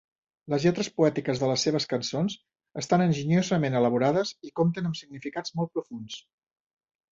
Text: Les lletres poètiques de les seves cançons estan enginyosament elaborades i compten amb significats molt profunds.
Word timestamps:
Les 0.51 0.63
lletres 0.67 0.87
poètiques 1.01 1.41
de 1.43 1.49
les 1.51 1.65
seves 1.67 1.85
cançons 1.91 2.37
estan 2.83 3.05
enginyosament 3.05 3.79
elaborades 3.83 4.33
i 4.49 4.53
compten 4.63 4.91
amb 4.91 5.01
significats 5.03 5.57
molt 5.61 5.75
profunds. 5.79 6.21